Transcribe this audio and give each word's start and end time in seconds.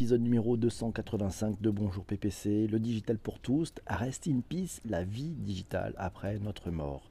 épisode 0.00 0.22
numéro 0.22 0.56
285 0.56 1.60
de 1.60 1.68
Bonjour 1.68 2.06
PPC, 2.06 2.66
le 2.68 2.78
digital 2.78 3.18
pour 3.18 3.38
tous, 3.38 3.74
reste 3.86 4.28
in 4.28 4.40
peace, 4.40 4.80
la 4.86 5.04
vie 5.04 5.34
digitale 5.34 5.92
après 5.98 6.38
notre 6.38 6.70
mort. 6.70 7.10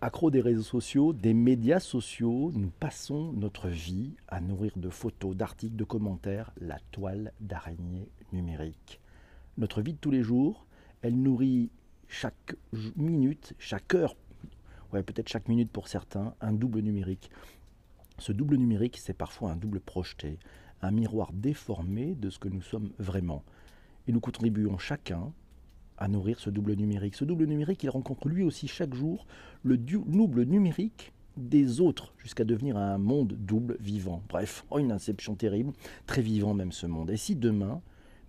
Accro 0.00 0.32
des 0.32 0.40
réseaux 0.40 0.64
sociaux, 0.64 1.12
des 1.12 1.34
médias 1.34 1.78
sociaux, 1.78 2.50
nous 2.52 2.72
passons 2.80 3.32
notre 3.34 3.68
vie 3.68 4.10
à 4.26 4.40
nourrir 4.40 4.72
de 4.74 4.88
photos, 4.88 5.36
d'articles, 5.36 5.76
de 5.76 5.84
commentaires 5.84 6.50
la 6.60 6.80
toile 6.90 7.30
d'araignée 7.38 8.08
numérique. 8.32 8.98
Notre 9.56 9.80
vie 9.80 9.92
de 9.92 9.98
tous 9.98 10.10
les 10.10 10.24
jours, 10.24 10.66
elle 11.00 11.14
nourrit 11.14 11.70
chaque 12.08 12.56
minute, 12.96 13.54
chaque 13.60 13.94
heure, 13.94 14.16
ouais, 14.92 15.04
peut-être 15.04 15.28
chaque 15.28 15.46
minute 15.46 15.70
pour 15.70 15.86
certains, 15.86 16.34
un 16.40 16.54
double 16.54 16.80
numérique. 16.80 17.30
Ce 18.18 18.32
double 18.32 18.56
numérique, 18.56 18.98
c'est 18.98 19.14
parfois 19.14 19.52
un 19.52 19.56
double 19.56 19.78
projeté, 19.78 20.40
un 20.84 20.90
miroir 20.90 21.32
déformé 21.32 22.14
de 22.14 22.30
ce 22.30 22.38
que 22.38 22.48
nous 22.48 22.62
sommes 22.62 22.90
vraiment. 22.98 23.42
Et 24.06 24.12
nous 24.12 24.20
contribuons 24.20 24.78
chacun 24.78 25.32
à 25.96 26.08
nourrir 26.08 26.38
ce 26.40 26.50
double 26.50 26.74
numérique. 26.74 27.14
Ce 27.14 27.24
double 27.24 27.46
numérique, 27.46 27.82
il 27.84 27.90
rencontre 27.90 28.28
lui 28.28 28.42
aussi 28.42 28.68
chaque 28.68 28.94
jour 28.94 29.26
le 29.62 29.76
double 29.78 30.44
numérique 30.44 31.12
des 31.36 31.80
autres, 31.80 32.14
jusqu'à 32.18 32.44
devenir 32.44 32.76
un 32.76 32.98
monde 32.98 33.32
double 33.32 33.76
vivant. 33.80 34.22
Bref, 34.28 34.64
oh, 34.70 34.78
une 34.78 34.92
inception 34.92 35.34
terrible, 35.34 35.72
très 36.06 36.22
vivant 36.22 36.54
même 36.54 36.72
ce 36.72 36.86
monde. 36.86 37.10
Et 37.10 37.16
si 37.16 37.34
demain, 37.34 37.80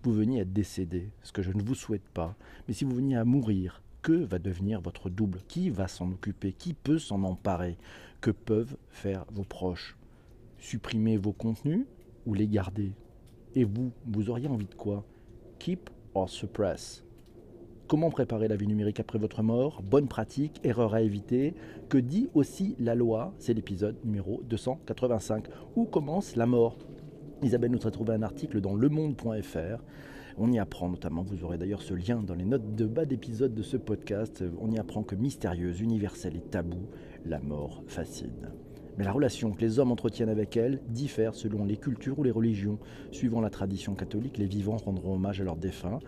vous 0.02 0.12
veniez 0.12 0.40
à 0.40 0.44
décéder, 0.44 1.10
ce 1.22 1.32
que 1.32 1.42
je 1.42 1.52
ne 1.52 1.62
vous 1.62 1.74
souhaite 1.74 2.08
pas, 2.08 2.36
mais 2.66 2.74
si 2.74 2.84
vous 2.84 2.94
veniez 2.94 3.16
à 3.16 3.24
mourir, 3.24 3.82
que 4.02 4.12
va 4.12 4.38
devenir 4.38 4.80
votre 4.80 5.10
double? 5.10 5.40
Qui 5.48 5.68
va 5.68 5.88
s'en 5.88 6.12
occuper? 6.12 6.52
Qui 6.52 6.74
peut 6.74 7.00
s'en 7.00 7.24
emparer? 7.24 7.76
Que 8.20 8.30
peuvent 8.30 8.76
faire 8.88 9.24
vos 9.32 9.42
proches? 9.42 9.96
Supprimer 10.58 11.16
vos 11.16 11.32
contenus? 11.32 11.86
Ou 12.26 12.34
les 12.34 12.48
garder 12.48 12.92
Et 13.54 13.64
vous, 13.64 13.92
vous 14.06 14.30
auriez 14.30 14.48
envie 14.48 14.66
de 14.66 14.74
quoi? 14.74 15.04
Keep 15.58 15.90
or 16.14 16.28
suppress? 16.28 17.04
Comment 17.88 18.10
préparer 18.10 18.48
la 18.48 18.56
vie 18.56 18.66
numérique 18.66 18.98
après 18.98 19.18
votre 19.18 19.42
mort? 19.44 19.80
Bonne 19.82 20.08
pratique, 20.08 20.60
erreur 20.64 20.94
à 20.94 21.02
éviter. 21.02 21.54
Que 21.88 21.98
dit 21.98 22.28
aussi 22.34 22.74
la 22.80 22.96
loi? 22.96 23.32
C'est 23.38 23.54
l'épisode 23.54 23.96
numéro 24.04 24.42
285. 24.48 25.46
Où 25.76 25.84
commence 25.84 26.34
la 26.34 26.46
mort? 26.46 26.76
Isabelle 27.42 27.70
nous 27.70 27.86
a 27.86 27.90
trouvé 27.92 28.14
un 28.14 28.22
article 28.22 28.60
dans 28.60 28.74
lemonde.fr. 28.74 29.84
On 30.36 30.52
y 30.52 30.58
apprend 30.58 30.88
notamment, 30.88 31.22
vous 31.22 31.44
aurez 31.44 31.58
d'ailleurs 31.58 31.80
ce 31.80 31.94
lien 31.94 32.22
dans 32.22 32.34
les 32.34 32.44
notes 32.44 32.74
de 32.74 32.86
bas 32.86 33.04
d'épisode 33.04 33.54
de 33.54 33.62
ce 33.62 33.76
podcast, 33.76 34.44
on 34.60 34.70
y 34.70 34.78
apprend 34.78 35.02
que 35.02 35.14
mystérieuse, 35.14 35.80
universelle 35.80 36.36
et 36.36 36.40
taboue, 36.40 36.88
la 37.24 37.38
mort 37.38 37.82
fascine. 37.86 38.50
Mais 38.96 39.04
la 39.04 39.12
relation 39.12 39.52
que 39.52 39.60
les 39.60 39.78
hommes 39.78 39.92
entretiennent 39.92 40.28
avec 40.28 40.56
elle 40.56 40.80
diffère 40.88 41.34
selon 41.34 41.64
les 41.64 41.76
cultures 41.76 42.18
ou 42.18 42.22
les 42.22 42.30
religions. 42.30 42.78
Suivant 43.10 43.40
la 43.40 43.50
tradition 43.50 43.94
catholique, 43.94 44.38
les 44.38 44.46
vivants 44.46 44.78
rendront 44.78 45.14
hommage 45.14 45.40
à 45.40 45.44
leurs 45.44 45.56
défunts 45.56 46.00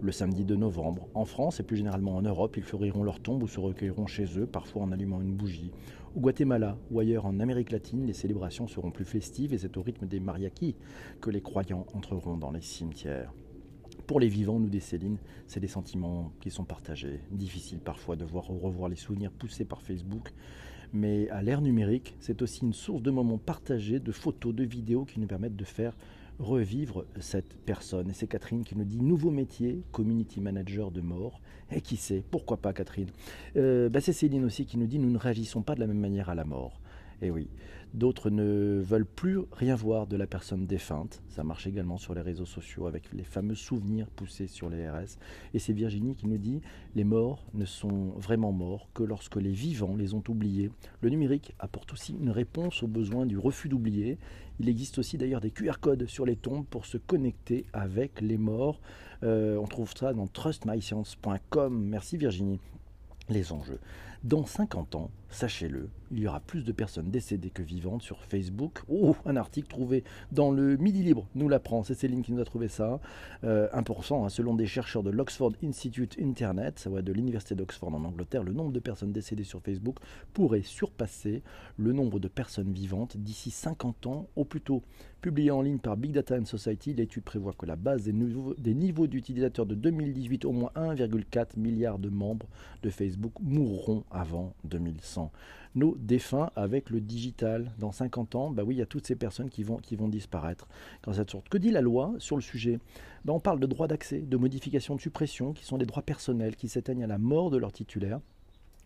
le 0.00 0.12
samedi 0.12 0.44
de 0.44 0.54
novembre. 0.54 1.08
En 1.14 1.24
France 1.24 1.60
et 1.60 1.62
plus 1.62 1.78
généralement 1.78 2.16
en 2.16 2.22
Europe, 2.22 2.56
ils 2.58 2.62
fleuriront 2.62 3.04
leur 3.04 3.20
tombe 3.20 3.42
ou 3.42 3.48
se 3.48 3.58
recueilleront 3.58 4.06
chez 4.06 4.26
eux, 4.38 4.46
parfois 4.46 4.82
en 4.82 4.92
allumant 4.92 5.22
une 5.22 5.32
bougie. 5.32 5.72
Au 6.14 6.20
Guatemala 6.20 6.76
ou 6.90 7.00
ailleurs 7.00 7.24
en 7.24 7.40
Amérique 7.40 7.72
latine, 7.72 8.06
les 8.06 8.12
célébrations 8.12 8.68
seront 8.68 8.90
plus 8.90 9.06
festives 9.06 9.54
et 9.54 9.58
c'est 9.58 9.76
au 9.78 9.82
rythme 9.82 10.06
des 10.06 10.20
mariachis 10.20 10.76
que 11.22 11.30
les 11.30 11.40
croyants 11.40 11.86
entreront 11.94 12.36
dans 12.36 12.50
les 12.50 12.60
cimetières. 12.60 13.32
Pour 14.06 14.20
les 14.20 14.28
vivants, 14.28 14.60
nous 14.60 14.68
des 14.68 14.80
Céline, 14.80 15.16
c'est 15.46 15.60
des 15.60 15.68
sentiments 15.68 16.32
qui 16.40 16.50
sont 16.50 16.64
partagés. 16.64 17.20
Difficile 17.30 17.78
parfois 17.78 18.16
de 18.16 18.24
voir 18.26 18.50
ou 18.50 18.58
revoir 18.58 18.90
les 18.90 18.96
souvenirs 18.96 19.32
poussés 19.32 19.64
par 19.64 19.80
Facebook, 19.80 20.34
mais 20.94 21.28
à 21.30 21.42
l'ère 21.42 21.60
numérique, 21.60 22.14
c'est 22.20 22.40
aussi 22.40 22.62
une 22.62 22.72
source 22.72 23.02
de 23.02 23.10
moments 23.10 23.36
partagés, 23.36 23.98
de 23.98 24.12
photos, 24.12 24.54
de 24.54 24.64
vidéos 24.64 25.04
qui 25.04 25.18
nous 25.18 25.26
permettent 25.26 25.56
de 25.56 25.64
faire 25.64 25.94
revivre 26.38 27.04
cette 27.20 27.56
personne. 27.64 28.10
Et 28.10 28.12
c'est 28.12 28.26
Catherine 28.26 28.64
qui 28.64 28.76
nous 28.76 28.84
dit 28.84 29.00
nouveau 29.00 29.30
métier, 29.30 29.82
community 29.92 30.40
manager 30.40 30.90
de 30.90 31.00
mort. 31.00 31.40
Et 31.72 31.80
qui 31.80 31.96
sait, 31.96 32.22
pourquoi 32.30 32.58
pas 32.58 32.72
Catherine? 32.72 33.08
Euh, 33.56 33.88
bah, 33.88 34.00
C'est 34.00 34.12
Céline 34.12 34.44
aussi 34.44 34.66
qui 34.66 34.78
nous 34.78 34.86
dit 34.86 34.98
nous 34.98 35.10
ne 35.10 35.18
réagissons 35.18 35.62
pas 35.62 35.74
de 35.74 35.80
la 35.80 35.86
même 35.86 35.98
manière 35.98 36.28
à 36.28 36.34
la 36.34 36.44
mort. 36.44 36.80
Et 37.22 37.30
oui, 37.30 37.48
d'autres 37.94 38.28
ne 38.28 38.82
veulent 38.82 39.06
plus 39.06 39.38
rien 39.52 39.76
voir 39.76 40.06
de 40.06 40.16
la 40.16 40.26
personne 40.26 40.66
défunte. 40.66 41.22
Ça 41.28 41.44
marche 41.44 41.66
également 41.66 41.96
sur 41.96 42.14
les 42.14 42.20
réseaux 42.20 42.44
sociaux 42.44 42.86
avec 42.86 43.12
les 43.12 43.22
fameux 43.22 43.54
souvenirs 43.54 44.08
poussés 44.10 44.48
sur 44.48 44.68
les 44.68 44.88
RS. 44.88 45.16
Et 45.54 45.58
c'est 45.58 45.72
Virginie 45.72 46.16
qui 46.16 46.26
nous 46.26 46.38
dit 46.38 46.60
les 46.94 47.04
morts 47.04 47.44
ne 47.54 47.64
sont 47.64 48.10
vraiment 48.16 48.52
morts 48.52 48.88
que 48.94 49.04
lorsque 49.04 49.36
les 49.36 49.52
vivants 49.52 49.96
les 49.96 50.12
ont 50.12 50.24
oubliés. 50.28 50.70
Le 51.00 51.08
numérique 51.08 51.54
apporte 51.60 51.92
aussi 51.92 52.14
une 52.20 52.30
réponse 52.30 52.82
aux 52.82 52.88
besoins 52.88 53.26
du 53.26 53.38
refus 53.38 53.68
d'oublier. 53.68 54.18
Il 54.60 54.68
existe 54.68 54.98
aussi 54.98 55.16
d'ailleurs 55.16 55.40
des 55.40 55.50
QR 55.50 55.78
codes 55.80 56.06
sur 56.06 56.26
les 56.26 56.36
tombes 56.36 56.66
pour 56.66 56.86
se 56.86 56.98
connecter 56.98 57.64
avec 57.72 58.20
les 58.20 58.38
morts. 58.38 58.80
Euh, 59.22 59.56
on 59.56 59.66
trouve 59.66 59.92
ça 59.96 60.12
dans 60.12 60.26
trustmyscience.com. 60.26 61.84
Merci 61.88 62.16
Virginie. 62.16 62.60
Les 63.28 63.52
enjeux. 63.52 63.78
Dans 64.22 64.44
50 64.44 64.94
ans, 64.96 65.10
sachez-le, 65.34 65.88
il 66.12 66.20
y 66.20 66.28
aura 66.28 66.40
plus 66.40 66.64
de 66.64 66.72
personnes 66.72 67.10
décédées 67.10 67.50
que 67.50 67.62
vivantes 67.62 68.02
sur 68.02 68.22
Facebook. 68.24 68.82
Oh, 68.88 69.16
un 69.26 69.36
article 69.36 69.68
trouvé 69.68 70.04
dans 70.30 70.52
le 70.52 70.76
Midi 70.76 71.02
Libre 71.02 71.26
nous 71.34 71.48
l'apprend. 71.48 71.82
C'est 71.82 71.94
Céline 71.94 72.22
qui 72.22 72.32
nous 72.32 72.40
a 72.40 72.44
trouvé 72.44 72.68
ça. 72.68 73.00
1%, 73.42 73.44
euh, 73.44 74.24
hein, 74.24 74.28
selon 74.28 74.54
des 74.54 74.66
chercheurs 74.66 75.02
de 75.02 75.10
l'Oxford 75.10 75.52
Institute 75.62 76.16
Internet, 76.20 76.86
va 76.86 77.02
de 77.02 77.12
l'Université 77.12 77.54
d'Oxford 77.54 77.92
en 77.92 78.04
Angleterre, 78.04 78.44
le 78.44 78.52
nombre 78.52 78.72
de 78.72 78.78
personnes 78.78 79.12
décédées 79.12 79.44
sur 79.44 79.60
Facebook 79.60 79.96
pourrait 80.32 80.62
surpasser 80.62 81.42
le 81.76 81.92
nombre 81.92 82.20
de 82.20 82.28
personnes 82.28 82.72
vivantes 82.72 83.16
d'ici 83.16 83.50
50 83.50 84.06
ans 84.06 84.28
au 84.36 84.44
plus 84.44 84.60
tôt. 84.60 84.82
Publié 85.20 85.50
en 85.50 85.62
ligne 85.62 85.78
par 85.78 85.96
Big 85.96 86.12
Data 86.12 86.36
and 86.36 86.44
Society, 86.44 86.92
l'étude 86.92 87.24
prévoit 87.24 87.54
que 87.54 87.66
la 87.66 87.76
base 87.76 88.04
des, 88.04 88.12
des 88.12 88.74
niveaux 88.74 89.06
d'utilisateurs 89.06 89.66
de 89.66 89.74
2018, 89.74 90.44
au 90.44 90.52
moins 90.52 90.70
1,4 90.76 91.58
milliard 91.58 91.98
de 91.98 92.10
membres 92.10 92.46
de 92.82 92.90
Facebook 92.90 93.32
mourront 93.40 94.04
avant 94.10 94.54
2100. 94.64 95.23
Nos 95.74 95.96
défunts 95.96 96.50
avec 96.54 96.90
le 96.90 97.00
digital. 97.00 97.72
Dans 97.78 97.92
50 97.92 98.34
ans, 98.34 98.50
bah 98.50 98.62
oui, 98.64 98.76
il 98.76 98.78
y 98.78 98.82
a 98.82 98.86
toutes 98.86 99.06
ces 99.06 99.16
personnes 99.16 99.50
qui 99.50 99.64
vont, 99.64 99.76
qui 99.78 99.96
vont 99.96 100.08
disparaître. 100.08 100.68
cette 101.12 101.30
sorte. 101.30 101.48
Que 101.48 101.58
dit 101.58 101.70
la 101.70 101.80
loi 101.80 102.14
sur 102.18 102.36
le 102.36 102.42
sujet? 102.42 102.78
Bah, 103.24 103.32
On 103.32 103.40
parle 103.40 103.60
de 103.60 103.66
droits 103.66 103.88
d'accès, 103.88 104.20
de 104.20 104.36
modification, 104.36 104.94
de 104.94 105.00
suppression, 105.00 105.52
qui 105.52 105.64
sont 105.64 105.78
des 105.78 105.86
droits 105.86 106.02
personnels 106.02 106.56
qui 106.56 106.68
s'éteignent 106.68 107.04
à 107.04 107.08
la 107.08 107.18
mort 107.18 107.50
de 107.50 107.56
leur 107.56 107.72
titulaire 107.72 108.20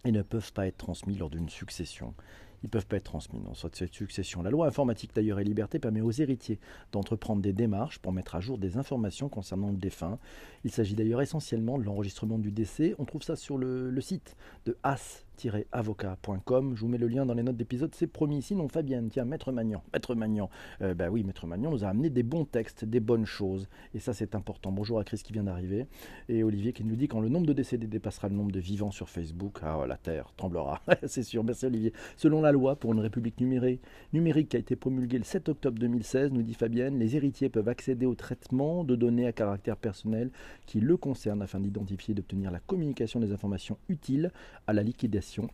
et 0.04 0.12
ne 0.12 0.22
peuvent 0.22 0.52
pas 0.52 0.66
être 0.66 0.78
transmis 0.78 1.16
lors 1.16 1.30
d'une 1.30 1.48
succession 1.48 2.14
ils 2.62 2.66
ne 2.66 2.70
peuvent 2.70 2.86
pas 2.86 2.96
être 2.96 3.04
transmis 3.04 3.40
dans 3.40 3.54
cette 3.54 3.92
succession. 3.92 4.42
La 4.42 4.50
loi 4.50 4.66
informatique 4.66 5.12
d'ailleurs 5.14 5.38
et 5.38 5.44
liberté 5.44 5.78
permet 5.78 6.00
aux 6.00 6.10
héritiers 6.10 6.58
d'entreprendre 6.92 7.40
des 7.40 7.52
démarches 7.52 7.98
pour 7.98 8.12
mettre 8.12 8.34
à 8.34 8.40
jour 8.40 8.58
des 8.58 8.76
informations 8.76 9.28
concernant 9.28 9.70
le 9.70 9.76
défunt. 9.76 10.18
Il 10.64 10.72
s'agit 10.72 10.94
d'ailleurs 10.94 11.22
essentiellement 11.22 11.78
de 11.78 11.84
l'enregistrement 11.84 12.38
du 12.38 12.50
décès. 12.50 12.94
On 12.98 13.04
trouve 13.04 13.22
ça 13.22 13.36
sur 13.36 13.58
le, 13.58 13.90
le 13.90 14.00
site 14.00 14.36
de 14.66 14.76
AS 14.82 15.24
avocat.com. 15.72 16.74
Je 16.74 16.80
vous 16.80 16.88
mets 16.88 16.98
le 16.98 17.08
lien 17.08 17.26
dans 17.26 17.34
les 17.34 17.42
notes 17.42 17.56
d'épisode, 17.56 17.94
c'est 17.94 18.06
promis. 18.06 18.42
Sinon, 18.42 18.68
Fabienne, 18.68 19.08
tiens, 19.08 19.24
Maître 19.24 19.52
Magnan. 19.52 19.82
Maître 19.92 20.14
Magnan, 20.14 20.50
euh, 20.82 20.94
bah 20.94 21.08
oui, 21.10 21.22
Maître 21.22 21.46
Magnan 21.46 21.70
nous 21.70 21.84
a 21.84 21.88
amené 21.88 22.10
des 22.10 22.22
bons 22.22 22.44
textes, 22.44 22.84
des 22.84 23.00
bonnes 23.00 23.26
choses. 23.26 23.68
Et 23.94 24.00
ça, 24.00 24.12
c'est 24.12 24.34
important. 24.34 24.72
Bonjour 24.72 24.98
à 24.98 25.04
Chris 25.04 25.20
qui 25.24 25.32
vient 25.32 25.44
d'arriver. 25.44 25.86
Et 26.28 26.42
Olivier 26.42 26.72
qui 26.72 26.84
nous 26.84 26.96
dit 26.96 27.08
quand 27.08 27.20
le 27.20 27.28
nombre 27.28 27.46
de 27.46 27.52
décédés 27.52 27.86
dépassera 27.86 28.28
le 28.28 28.34
nombre 28.34 28.52
de 28.52 28.60
vivants 28.60 28.90
sur 28.90 29.08
Facebook, 29.08 29.58
ah, 29.62 29.84
la 29.86 29.96
Terre 29.96 30.32
tremblera. 30.36 30.80
c'est 31.06 31.22
sûr. 31.22 31.44
Merci 31.44 31.66
Olivier. 31.66 31.92
Selon 32.16 32.40
la 32.40 32.52
loi 32.52 32.76
pour 32.76 32.92
une 32.92 33.00
république 33.00 33.40
numérique, 33.40 33.82
numérique 34.12 34.48
qui 34.48 34.56
a 34.56 34.60
été 34.60 34.76
promulguée 34.76 35.18
le 35.18 35.24
7 35.24 35.48
octobre 35.48 35.78
2016, 35.78 36.32
nous 36.32 36.42
dit 36.42 36.54
Fabienne, 36.54 36.98
les 36.98 37.16
héritiers 37.16 37.48
peuvent 37.48 37.68
accéder 37.68 38.06
au 38.06 38.14
traitement 38.14 38.82
de 38.84 38.96
données 38.96 39.26
à 39.26 39.32
caractère 39.32 39.76
personnel 39.76 40.30
qui 40.66 40.80
le 40.80 40.96
concernent 40.96 41.42
afin 41.42 41.60
d'identifier 41.60 42.12
et 42.12 42.14
d'obtenir 42.14 42.50
la 42.50 42.60
communication 42.60 43.20
des 43.20 43.32
informations 43.32 43.78
utiles 43.88 44.32
à 44.66 44.72
la 44.72 44.82
liquidation 44.82 45.27
question 45.28 45.50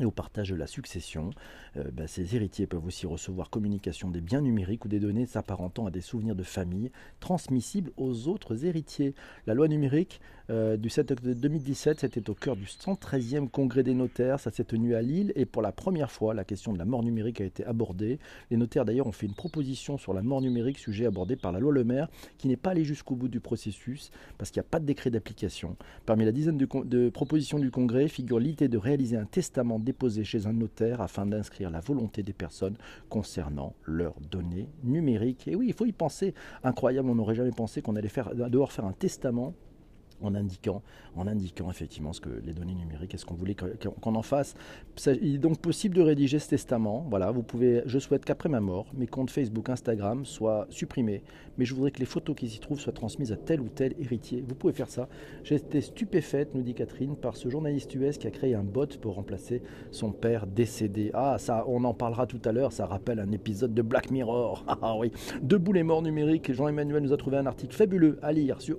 et 0.00 0.04
au 0.04 0.10
partage 0.10 0.50
de 0.50 0.56
la 0.56 0.66
succession. 0.66 1.30
Euh, 1.76 1.84
bah, 1.92 2.06
ces 2.06 2.34
héritiers 2.34 2.66
peuvent 2.66 2.84
aussi 2.84 3.06
recevoir 3.06 3.50
communication 3.50 4.10
des 4.10 4.20
biens 4.20 4.40
numériques 4.40 4.84
ou 4.84 4.88
des 4.88 4.98
données 4.98 5.26
s'apparentant 5.26 5.86
à 5.86 5.90
des 5.90 6.00
souvenirs 6.00 6.34
de 6.34 6.42
famille 6.42 6.90
transmissibles 7.20 7.92
aux 7.96 8.28
autres 8.28 8.64
héritiers. 8.64 9.14
La 9.46 9.54
loi 9.54 9.68
numérique 9.68 10.20
euh, 10.50 10.76
du 10.76 10.90
7 10.90 11.12
octobre 11.12 11.34
2017, 11.36 12.00
c'était 12.00 12.28
au 12.28 12.34
cœur 12.34 12.56
du 12.56 12.64
113e 12.64 13.48
congrès 13.48 13.82
des 13.82 13.94
notaires. 13.94 14.40
Ça 14.40 14.50
s'est 14.50 14.64
tenu 14.64 14.94
à 14.94 15.02
Lille 15.02 15.32
et 15.36 15.46
pour 15.46 15.62
la 15.62 15.72
première 15.72 16.10
fois, 16.10 16.34
la 16.34 16.44
question 16.44 16.72
de 16.72 16.78
la 16.78 16.84
mort 16.84 17.02
numérique 17.02 17.40
a 17.40 17.44
été 17.44 17.64
abordée. 17.64 18.18
Les 18.50 18.56
notaires 18.56 18.84
d'ailleurs 18.84 19.06
ont 19.06 19.12
fait 19.12 19.26
une 19.26 19.34
proposition 19.34 19.96
sur 19.96 20.12
la 20.12 20.22
mort 20.22 20.40
numérique, 20.40 20.78
sujet 20.78 21.06
abordé 21.06 21.36
par 21.36 21.52
la 21.52 21.60
loi 21.60 21.72
Le 21.72 21.84
Maire, 21.84 22.08
qui 22.36 22.48
n'est 22.48 22.56
pas 22.56 22.70
allé 22.70 22.84
jusqu'au 22.84 23.14
bout 23.14 23.28
du 23.28 23.40
processus 23.40 24.10
parce 24.38 24.50
qu'il 24.50 24.60
n'y 24.60 24.66
a 24.66 24.70
pas 24.70 24.80
de 24.80 24.86
décret 24.86 25.10
d'application. 25.10 25.76
Parmi 26.04 26.24
la 26.24 26.32
dizaine 26.32 26.58
de 26.58 27.08
propositions 27.10 27.58
du 27.58 27.70
congrès 27.70 28.08
figure 28.08 28.40
l'idée 28.40 28.68
de 28.68 28.78
réaliser 28.78 29.16
un 29.16 29.24
testament 29.24 29.78
déposé 29.84 30.24
chez 30.24 30.46
un 30.46 30.52
notaire 30.52 31.00
afin 31.00 31.26
d'inscrire 31.26 31.70
la 31.70 31.80
volonté 31.80 32.22
des 32.22 32.32
personnes 32.32 32.76
concernant 33.08 33.74
leurs 33.84 34.18
données 34.20 34.68
numériques. 34.82 35.46
Et 35.46 35.54
oui, 35.54 35.66
il 35.68 35.74
faut 35.74 35.86
y 35.86 35.92
penser. 35.92 36.34
Incroyable, 36.62 37.08
on 37.10 37.14
n'aurait 37.14 37.34
jamais 37.34 37.52
pensé 37.52 37.82
qu'on 37.82 37.96
allait 37.96 38.08
faire, 38.08 38.34
devoir 38.34 38.72
faire 38.72 38.84
un 38.86 38.92
testament 38.92 39.54
en 40.24 40.34
indiquant, 40.34 40.82
en 41.16 41.26
indiquant 41.26 41.70
effectivement 41.70 42.12
ce 42.12 42.20
que 42.20 42.30
les 42.44 42.52
données 42.52 42.74
numériques, 42.74 43.14
est-ce 43.14 43.24
qu'on 43.24 43.34
voulait 43.34 43.54
qu'on 43.54 44.14
en 44.14 44.22
fasse. 44.22 44.54
Il 45.06 45.34
est 45.34 45.38
donc 45.38 45.58
possible 45.58 45.94
de 45.94 46.02
rédiger 46.02 46.38
ce 46.38 46.48
testament. 46.48 47.06
Voilà, 47.08 47.30
vous 47.30 47.42
pouvez, 47.42 47.82
je 47.86 47.98
souhaite 47.98 48.24
qu'après 48.24 48.48
ma 48.48 48.60
mort, 48.60 48.86
mes 48.94 49.06
comptes 49.06 49.30
Facebook, 49.30 49.68
Instagram 49.68 50.24
soient 50.24 50.66
supprimés, 50.70 51.22
mais 51.58 51.64
je 51.64 51.74
voudrais 51.74 51.90
que 51.90 52.00
les 52.00 52.06
photos 52.06 52.34
qui 52.36 52.48
s'y 52.48 52.60
trouvent 52.60 52.80
soient 52.80 52.92
transmises 52.92 53.32
à 53.32 53.36
tel 53.36 53.60
ou 53.60 53.68
tel 53.68 53.94
héritier. 53.98 54.44
Vous 54.46 54.54
pouvez 54.54 54.72
faire 54.72 54.88
ça. 54.88 55.08
J'ai 55.42 55.56
été 55.56 55.80
stupéfaite, 55.80 56.54
nous 56.54 56.62
dit 56.62 56.74
Catherine, 56.74 57.16
par 57.16 57.36
ce 57.36 57.48
journaliste 57.48 57.94
US 57.94 58.18
qui 58.18 58.26
a 58.26 58.30
créé 58.30 58.54
un 58.54 58.62
bot 58.62 58.86
pour 59.00 59.14
remplacer 59.14 59.62
son 59.90 60.12
père 60.12 60.46
décédé. 60.46 61.10
Ah, 61.14 61.36
ça, 61.38 61.64
on 61.68 61.84
en 61.84 61.94
parlera 61.94 62.26
tout 62.26 62.40
à 62.44 62.52
l'heure. 62.52 62.72
Ça 62.72 62.86
rappelle 62.86 63.20
un 63.20 63.30
épisode 63.32 63.74
de 63.74 63.82
Black 63.82 64.10
Mirror. 64.10 64.64
Ah 64.86 64.96
oui, 64.98 65.12
debout 65.40 65.72
les 65.72 65.82
morts 65.82 66.02
numériques. 66.02 66.52
Jean-Emmanuel 66.52 67.02
nous 67.02 67.12
a 67.12 67.16
trouvé 67.16 67.38
un 67.38 67.46
article 67.46 67.74
fabuleux 67.74 68.18
à 68.22 68.32
lire 68.32 68.60
sur 68.60 68.76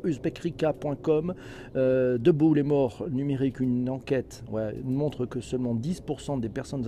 euh, 1.75 2.17
Debout 2.17 2.53
les 2.53 2.63
morts 2.63 3.05
numériques, 3.09 3.59
une 3.59 3.89
enquête 3.89 4.43
montre 4.83 5.25
que 5.25 5.41
seulement 5.41 5.75
10% 5.75 6.39
des 6.39 6.49
personnes 6.49 6.87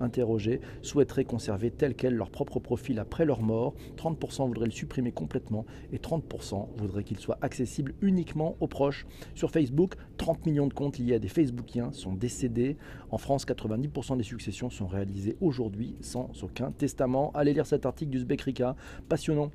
interrogées, 0.00 0.60
souhaiteraient 0.82 1.24
conserver 1.24 1.70
tel 1.70 1.94
quel 1.94 2.14
leur 2.14 2.30
propre 2.30 2.58
profil 2.58 2.98
après 2.98 3.24
leur 3.24 3.42
mort, 3.42 3.74
30% 3.96 4.46
voudraient 4.46 4.66
le 4.66 4.70
supprimer 4.70 5.12
complètement 5.12 5.66
et 5.92 5.98
30% 5.98 6.68
voudraient 6.76 7.04
qu'il 7.04 7.18
soit 7.18 7.38
accessible 7.42 7.94
uniquement 8.00 8.56
aux 8.60 8.66
proches. 8.66 9.06
Sur 9.34 9.50
Facebook, 9.50 9.94
30 10.16 10.46
millions 10.46 10.66
de 10.66 10.74
comptes 10.74 10.98
liés 10.98 11.14
à 11.14 11.18
des 11.18 11.28
Facebookiens 11.28 11.92
sont 11.92 12.14
décédés. 12.14 12.76
En 13.10 13.18
France, 13.18 13.46
90% 13.46 14.16
des 14.16 14.22
successions 14.22 14.70
sont 14.70 14.86
réalisées 14.86 15.36
aujourd'hui 15.40 15.96
sans 16.00 16.30
aucun 16.42 16.72
testament. 16.72 17.30
Allez 17.34 17.52
lire 17.52 17.66
cet 17.66 17.86
article 17.86 18.10
du 18.10 18.26
Rika, 18.42 18.76
passionnant. 19.08 19.50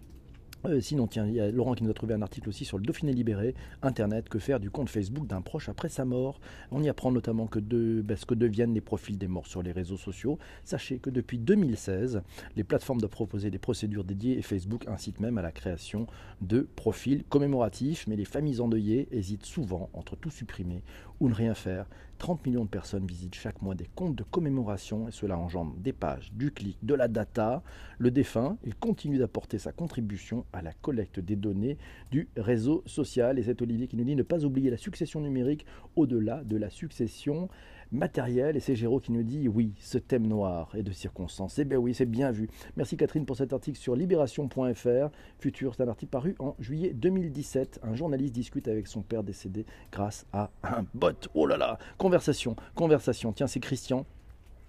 Euh, 0.67 0.81
sinon, 0.81 1.07
tiens, 1.07 1.25
il 1.25 1.33
y 1.33 1.39
a 1.39 1.51
Laurent 1.51 1.73
qui 1.73 1.83
nous 1.83 1.91
a 1.91 1.93
trouvé 1.93 2.13
un 2.13 2.21
article 2.21 2.49
aussi 2.49 2.65
sur 2.65 2.77
le 2.77 2.83
Dauphiné 2.83 3.13
libéré, 3.13 3.55
Internet, 3.81 4.29
que 4.29 4.39
faire 4.39 4.59
du 4.59 4.69
compte 4.69 4.89
Facebook 4.89 5.27
d'un 5.27 5.41
proche 5.41 5.69
après 5.69 5.89
sa 5.89 6.05
mort? 6.05 6.39
On 6.71 6.81
y 6.81 6.89
apprend 6.89 7.11
notamment 7.11 7.47
que 7.47 7.59
de, 7.59 8.01
ben, 8.03 8.17
ce 8.17 8.25
que 8.25 8.33
deviennent 8.33 8.73
les 8.73 8.81
profils 8.81 9.17
des 9.17 9.27
morts 9.27 9.47
sur 9.47 9.61
les 9.61 9.71
réseaux 9.71 9.97
sociaux. 9.97 10.39
Sachez 10.63 10.99
que 10.99 11.09
depuis 11.09 11.37
2016, 11.37 12.21
les 12.55 12.63
plateformes 12.63 12.99
doivent 12.99 13.11
proposer 13.11 13.51
des 13.51 13.59
procédures 13.59 14.03
dédiées 14.03 14.37
et 14.37 14.41
Facebook 14.41 14.87
incite 14.87 15.19
même 15.19 15.37
à 15.37 15.41
la 15.41 15.51
création 15.51 16.07
de 16.41 16.67
profils 16.75 17.23
commémoratifs, 17.29 18.07
mais 18.07 18.15
les 18.15 18.25
familles 18.25 18.61
endeuillées 18.61 19.07
hésitent 19.11 19.45
souvent 19.45 19.89
entre 19.93 20.15
tout 20.15 20.31
supprimer 20.31 20.83
ou 21.19 21.29
ne 21.29 21.33
rien 21.33 21.53
faire. 21.53 21.85
30 22.17 22.45
millions 22.45 22.63
de 22.63 22.69
personnes 22.69 23.05
visitent 23.05 23.35
chaque 23.35 23.61
mois 23.61 23.75
des 23.75 23.89
comptes 23.95 24.15
de 24.15 24.23
commémoration 24.23 25.07
et 25.07 25.11
cela 25.11 25.37
engendre 25.37 25.75
des 25.77 25.93
pages, 25.93 26.31
du 26.33 26.51
clic, 26.51 26.77
de 26.83 26.93
la 26.93 27.07
data. 27.07 27.61
Le 27.97 28.11
défunt, 28.11 28.57
il 28.63 28.75
continue 28.75 29.17
d'apporter 29.17 29.57
sa 29.57 29.71
contribution 29.71 30.45
à 30.53 30.61
la 30.61 30.73
collecte 30.73 31.19
des 31.19 31.35
données 31.35 31.77
du 32.11 32.29
réseau 32.37 32.83
social. 32.85 33.37
Et 33.39 33.43
c'est 33.43 33.61
Olivier 33.61 33.87
qui 33.87 33.97
nous 33.97 34.03
dit 34.03 34.15
ne 34.15 34.23
pas 34.23 34.45
oublier 34.45 34.69
la 34.69 34.77
succession 34.77 35.21
numérique 35.21 35.65
au-delà 35.95 36.43
de 36.43 36.57
la 36.57 36.69
succession 36.69 37.49
matériel. 37.95 38.55
Et 38.55 38.59
c'est 38.59 38.75
Géraud 38.75 38.99
qui 38.99 39.11
nous 39.11 39.23
dit 39.23 39.47
oui, 39.47 39.73
ce 39.79 39.97
thème 39.97 40.27
noir 40.27 40.69
est 40.75 40.83
de 40.83 40.91
circonstance. 40.91 41.57
Eh 41.59 41.65
bien 41.65 41.77
oui, 41.77 41.93
c'est 41.93 42.05
bien 42.05 42.31
vu. 42.31 42.49
Merci 42.75 42.97
Catherine 42.97 43.25
pour 43.25 43.37
cet 43.37 43.53
article 43.53 43.79
sur 43.79 43.95
libération.fr. 43.95 45.09
Futur, 45.39 45.75
c'est 45.75 45.83
un 45.83 45.87
article 45.87 46.11
paru 46.11 46.35
en 46.39 46.55
juillet 46.59 46.91
2017. 46.93 47.79
Un 47.83 47.95
journaliste 47.95 48.33
discute 48.33 48.67
avec 48.67 48.87
son 48.87 49.01
père 49.01 49.23
décédé 49.23 49.65
grâce 49.91 50.25
à 50.33 50.51
un 50.63 50.85
bot. 50.93 51.15
Oh 51.33 51.47
là 51.47 51.57
là, 51.57 51.79
conversation, 51.97 52.55
conversation. 52.75 53.33
Tiens, 53.33 53.47
c'est 53.47 53.59
Christian 53.59 54.05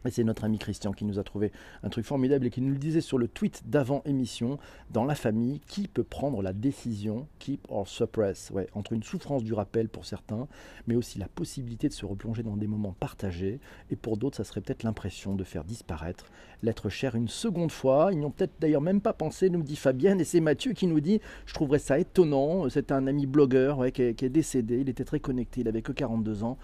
et 0.07 0.11
c'est 0.11 0.25
notre 0.25 0.45
ami 0.45 0.59
Christian 0.59 0.93
qui 0.93 1.05
nous 1.05 1.19
a 1.19 1.25
trouvé 1.25 1.53
un 1.83 1.89
truc 1.89 2.05
formidable 2.05 2.47
et 2.47 2.51
qui 2.51 2.61
nous 2.61 2.73
le 2.73 2.79
disait 2.79 3.01
sur 3.01 3.19
le 3.19 3.29
tweet 3.29 3.63
d'avant 3.67 4.03
émission. 4.05 4.59
Dans 4.91 5.05
la 5.05 5.15
famille, 5.15 5.61
qui 5.67 5.89
peut 5.89 6.05
prendre 6.05 6.43
la 6.43 6.53
décision, 6.53 7.27
keep 7.39 7.67
or 7.69 7.89
suppress? 7.89 8.53
Entre 8.75 8.93
une 8.93 9.03
souffrance 9.03 9.43
du 9.43 9.53
rappel 9.53 9.89
pour 9.89 10.07
certains, 10.07 10.47
mais 10.87 10.97
aussi 10.97 11.19
la 11.19 11.29
possibilité 11.29 11.89
de 11.89 11.93
se 11.93 12.07
replonger 12.07 12.43
dans 12.43 12.57
des 12.57 12.67
moments 12.67 12.95
partagés. 12.99 13.61
Et 13.91 13.97
pour 13.97 14.17
d'autres, 14.17 14.37
ça 14.37 14.45
serait 14.45 14.61
peut-être 14.61 14.83
l'impression 14.83 15.35
de 15.35 15.45
faire 15.45 15.65
disparaître 15.65 16.27
l'être 16.63 16.89
cher 16.89 17.15
une 17.15 17.29
seconde 17.29 17.73
fois. 17.73 18.11
Ils 18.13 18.21
n'y 18.21 18.31
peut-être 18.31 18.55
d'ailleurs 18.61 18.81
même 18.81 19.01
pas 19.01 19.13
pensé, 19.13 19.51
nous 19.51 19.63
dit 19.63 19.77
Fabienne. 19.77 20.21
Et 20.21 20.25
c'est 20.25 20.41
Mathieu 20.41 20.73
qui 20.73 20.87
nous 20.87 21.01
dit 21.01 21.21
Je 21.47 21.55
trouverais 21.55 21.79
ça 21.79 21.99
étonnant. 21.99 22.69
C'était 22.69 22.93
un 22.93 23.07
ami 23.07 23.27
blogueur 23.27 23.93
qui, 23.93 24.03
est, 24.03 24.15
qui 24.15 24.25
est 24.25 24.31
décédé. 24.31 24.81
Il 24.81 24.89
était 24.89 25.05
très 25.05 25.21
connecté. 25.21 25.61
Il 25.61 25.69
avait 25.69 25.83
que 25.83 25.93
42 25.93 26.45
ans. 26.45 26.59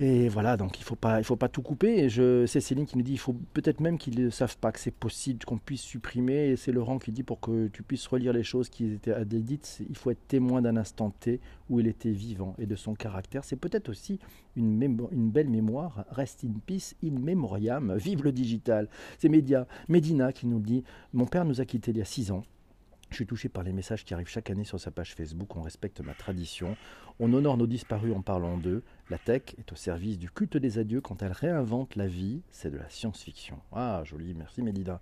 Et 0.00 0.28
voilà, 0.28 0.56
donc 0.56 0.78
il 0.78 0.82
ne 0.82 0.84
faut, 0.84 0.94
pas, 0.94 1.20
faut 1.24 1.34
pas 1.34 1.48
tout 1.48 1.62
couper. 1.62 2.04
Et 2.04 2.08
je, 2.08 2.46
c'est 2.46 2.60
Céline 2.60 2.86
qui 2.86 2.96
nous 2.96 3.02
dit 3.02 3.12
il 3.12 3.18
faut 3.18 3.34
peut-être 3.52 3.80
même 3.80 3.98
qu'ils 3.98 4.22
ne 4.22 4.30
savent 4.30 4.56
pas 4.56 4.70
que 4.70 4.78
c'est 4.78 4.92
possible 4.92 5.44
qu'on 5.44 5.58
puisse 5.58 5.80
supprimer. 5.80 6.50
Et 6.50 6.56
c'est 6.56 6.70
Laurent 6.70 6.98
qui 6.98 7.10
dit 7.10 7.24
pour 7.24 7.40
que 7.40 7.66
tu 7.68 7.82
puisses 7.82 8.06
relire 8.06 8.32
les 8.32 8.44
choses 8.44 8.68
qui 8.68 8.92
étaient 8.92 9.24
dites, 9.24 9.82
il 9.88 9.96
faut 9.96 10.12
être 10.12 10.28
témoin 10.28 10.62
d'un 10.62 10.76
instant 10.76 11.10
T 11.10 11.40
où 11.68 11.80
il 11.80 11.88
était 11.88 12.12
vivant 12.12 12.54
et 12.58 12.66
de 12.66 12.76
son 12.76 12.94
caractère. 12.94 13.42
C'est 13.42 13.56
peut-être 13.56 13.88
aussi 13.88 14.20
une, 14.54 14.78
belle 15.30 15.48
mémoire. 15.48 16.04
Rest 16.10 16.44
in 16.44 16.60
peace, 16.64 16.94
in 17.02 17.18
memoriam. 17.18 17.96
Vive 17.96 18.22
le 18.22 18.30
digital. 18.30 18.88
C'est 19.18 19.28
Média, 19.28 19.66
Medina 19.88 20.32
qui 20.32 20.46
nous 20.46 20.60
dit 20.60 20.84
Mon 21.12 21.26
père 21.26 21.44
nous 21.44 21.60
a 21.60 21.64
quittés 21.64 21.90
il 21.90 21.98
y 21.98 22.02
a 22.02 22.04
six 22.04 22.30
ans. 22.30 22.44
Je 23.10 23.16
suis 23.16 23.26
touché 23.26 23.48
par 23.48 23.62
les 23.62 23.72
messages 23.72 24.04
qui 24.04 24.12
arrivent 24.14 24.28
chaque 24.28 24.50
année 24.50 24.64
sur 24.64 24.78
sa 24.78 24.90
page 24.90 25.14
Facebook. 25.14 25.56
On 25.56 25.62
respecte 25.62 26.00
ma 26.00 26.14
tradition. 26.14 26.76
On 27.20 27.32
honore 27.32 27.56
nos 27.56 27.66
disparus 27.66 28.14
en 28.14 28.20
parlant 28.20 28.58
d'eux. 28.58 28.82
La 29.10 29.18
tech 29.18 29.42
est 29.58 29.72
au 29.72 29.76
service 29.76 30.18
du 30.18 30.30
culte 30.30 30.56
des 30.56 30.78
adieux 30.78 31.00
quand 31.00 31.22
elle 31.22 31.32
réinvente 31.32 31.96
la 31.96 32.06
vie. 32.06 32.42
C'est 32.50 32.70
de 32.70 32.76
la 32.76 32.88
science-fiction. 32.88 33.58
Ah, 33.72 34.02
joli. 34.04 34.34
Merci 34.34 34.62
Mélida 34.62 35.00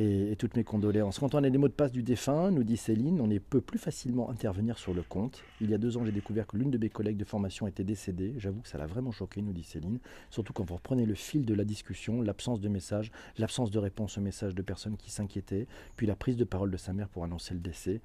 et, 0.00 0.36
toutes 0.36 0.56
mes 0.56 0.64
condoléances. 0.64 1.18
Quand 1.18 1.34
on 1.34 1.44
a 1.44 1.50
des 1.50 1.58
mots 1.58 1.68
de 1.68 1.72
passe 1.72 1.92
du 1.92 2.02
défunt, 2.02 2.50
nous 2.50 2.64
dit 2.64 2.76
Céline, 2.76 3.20
on 3.20 3.28
peut 3.38 3.60
plus 3.60 3.78
facilement 3.78 4.30
intervenir 4.30 4.78
sur 4.78 4.94
le 4.94 5.02
compte. 5.02 5.42
Il 5.60 5.70
y 5.70 5.74
a 5.74 5.78
deux 5.78 5.96
ans, 5.96 6.04
j'ai 6.04 6.12
découvert 6.12 6.46
que 6.46 6.56
l'une 6.56 6.70
de 6.70 6.78
mes 6.78 6.88
collègues 6.88 7.16
de 7.16 7.24
formation 7.24 7.66
était 7.66 7.84
décédée. 7.84 8.34
J'avoue 8.38 8.60
que 8.60 8.68
ça 8.68 8.78
l'a 8.78 8.86
vraiment 8.86 9.12
choqué, 9.12 9.42
nous 9.42 9.52
dit 9.52 9.62
Céline. 9.62 9.98
Surtout 10.30 10.52
quand 10.52 10.64
vous 10.64 10.76
reprenez 10.76 11.06
le 11.06 11.14
fil 11.14 11.44
de 11.44 11.54
la 11.54 11.64
discussion, 11.64 12.22
l'absence 12.22 12.60
de 12.60 12.68
messages, 12.68 13.10
l'absence 13.38 13.70
de 13.70 13.78
réponse 13.78 14.18
aux 14.18 14.22
messages 14.22 14.54
de 14.54 14.62
personnes 14.62 14.96
qui 14.96 15.10
s'inquiétaient, 15.10 15.66
puis 15.96 16.06
la 16.06 16.16
prise 16.16 16.36
de 16.36 16.44
parole 16.44 16.70
de 16.70 16.76
sa 16.76 16.92
mère 16.92 17.08
pour 17.08 17.24
annoncer 17.24 17.54
le 17.54 17.60
décès. 17.60 18.00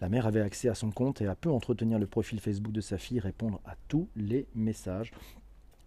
La 0.00 0.08
mère 0.08 0.26
avait 0.26 0.40
accès 0.40 0.68
à 0.68 0.74
son 0.74 0.90
compte 0.90 1.20
et 1.20 1.26
a 1.26 1.34
pu 1.34 1.48
entretenir 1.48 1.98
le 1.98 2.06
profil 2.06 2.40
Facebook 2.40 2.72
de 2.72 2.80
sa 2.80 2.96
fille, 2.96 3.20
répondre 3.20 3.60
à 3.66 3.74
tous 3.88 4.08
les 4.16 4.46
messages. 4.54 5.12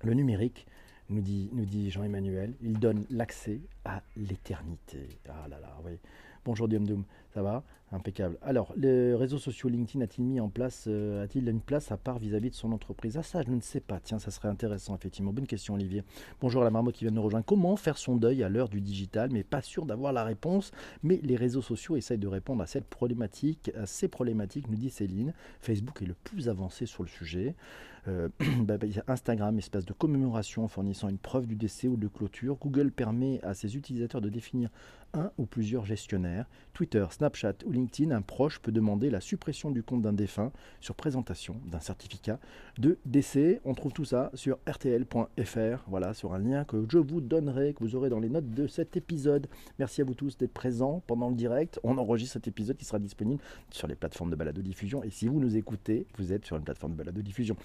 Le 0.04 0.14
numérique, 0.14 0.68
nous 1.14 1.66
dit, 1.66 1.92
Jean-Emmanuel, 1.92 2.54
il 2.62 2.80
donne 2.80 3.06
l'accès 3.10 3.62
à 3.86 4.02
l'éternité. 4.18 5.08
Ah 5.30 5.48
là 5.48 5.60
là, 5.60 5.78
oui. 5.86 6.00
Bonjour 6.46 6.68
Diom 6.68 6.86
Doom, 6.86 7.06
ça 7.34 7.42
va 7.42 7.64
Impeccable. 7.92 8.40
Alors, 8.42 8.74
les 8.76 9.14
réseaux 9.14 9.38
sociaux 9.38 9.70
LinkedIn 9.70 10.04
a-t-il 10.04 10.24
mis 10.26 10.40
en 10.40 10.50
place, 10.50 10.86
euh, 10.88 11.24
a-t-il 11.24 11.48
une 11.48 11.62
place 11.62 11.92
à 11.92 11.98
part 11.98 12.18
vis-à-vis 12.18 12.50
de 12.50 12.56
son 12.56 12.72
entreprise? 12.72 13.18
Ah 13.18 13.24
ça, 13.24 13.44
je 13.44 13.52
ne 13.52 13.62
sais 13.62 13.82
pas. 13.82 14.00
Tiens, 14.00 14.18
ça 14.18 14.32
serait 14.32 14.48
intéressant, 14.48 14.96
effectivement. 14.96 15.32
Bonne 15.32 15.46
question, 15.46 15.76
Olivier. 15.76 16.04
Bonjour 16.42 16.64
à 16.64 16.66
la 16.66 16.72
marmotte 16.72 16.96
qui 16.96 17.04
vient 17.04 17.12
de 17.12 17.18
nous 17.18 17.22
rejoindre. 17.22 17.46
Comment 17.46 17.76
faire 17.76 18.00
son 18.00 18.16
deuil 18.16 18.42
à 18.42 18.50
l'heure 18.50 18.68
du 18.68 18.82
digital? 18.82 19.30
Mais 19.32 19.44
pas 19.44 19.62
sûr 19.62 19.86
d'avoir 19.86 20.12
la 20.12 20.24
réponse. 20.24 20.72
Mais 21.04 21.20
les 21.22 21.36
réseaux 21.36 21.62
sociaux 21.62 21.96
essayent 21.96 22.18
de 22.18 22.28
répondre 22.28 22.64
à 22.64 22.66
cette 22.66 22.86
problématique, 22.86 23.72
à 23.80 23.86
ces 23.86 24.08
problématiques, 24.08 24.72
nous 24.72 24.78
dit 24.78 24.90
Céline. 24.90 25.36
Facebook 25.62 26.02
est 26.02 26.08
le 26.08 26.16
plus 26.16 26.50
avancé 26.50 26.88
sur 26.88 27.04
le 27.04 27.10
sujet. 27.10 27.54
Euh, 28.08 28.28
bah, 28.62 28.78
bah, 28.78 28.88
Instagram, 29.08 29.58
espace 29.60 29.86
de 29.86 29.94
commémoration 29.94 30.68
fournissant 30.68 31.10
une 31.10 31.20
preuve 31.20 31.46
du 31.46 31.56
décès 31.56 31.88
ou 31.88 31.96
de 31.96 32.08
clôture. 32.08 32.58
Google 32.60 32.92
permet 32.92 33.40
à 33.44 33.54
ses 33.54 33.78
utilisateurs 33.78 34.22
de 34.22 34.30
définir 34.30 34.70
un 35.14 35.32
ou 35.38 35.46
plusieurs 35.46 35.86
gestionnaires. 35.86 36.46
Twitter, 36.74 37.06
Snapchat 37.10 37.23
ou 37.66 37.72
LinkedIn, 37.72 38.16
un 38.16 38.22
proche 38.22 38.60
peut 38.60 38.72
demander 38.72 39.10
la 39.10 39.22
suppression 39.22 39.72
du 39.72 39.84
compte 39.84 40.02
d'un 40.02 40.14
défunt 40.14 40.52
sur 40.80 40.96
présentation 40.96 41.56
d'un 41.66 41.80
certificat 41.80 42.40
de 42.78 42.98
décès. 43.06 43.62
On 43.66 43.74
trouve 43.74 43.94
tout 43.94 44.06
ça 44.06 44.32
sur 44.34 44.58
rtl.fr, 44.68 45.84
voilà, 45.88 46.14
sur 46.14 46.34
un 46.34 46.40
lien 46.40 46.64
que 46.64 46.86
je 46.90 46.98
vous 46.98 47.22
donnerai, 47.22 47.74
que 47.74 47.84
vous 47.84 47.96
aurez 47.96 48.10
dans 48.10 48.20
les 48.20 48.30
notes 48.30 48.50
de 48.50 48.68
cet 48.68 48.98
épisode. 48.98 49.48
Merci 49.80 50.02
à 50.02 50.04
vous 50.04 50.14
tous 50.14 50.38
d'être 50.38 50.54
présents 50.54 51.04
pendant 51.08 51.30
le 51.30 51.36
direct. 51.36 51.80
On 51.84 51.98
enregistre 51.98 52.34
cet 52.34 52.48
épisode 52.48 52.78
qui 52.78 52.86
sera 52.86 53.00
disponible 53.00 53.42
sur 53.72 53.88
les 53.88 53.96
plateformes 53.96 54.30
de 54.30 54.36
balado-diffusion. 54.36 55.04
Et 55.04 55.10
si 55.10 55.28
vous 55.28 55.40
nous 55.40 55.58
écoutez, 55.58 56.08
vous 56.18 56.34
êtes 56.34 56.46
sur 56.46 56.58
une 56.58 56.64
plateforme 56.64 56.94
de 56.94 56.98
balado-diffusion. 56.98 57.56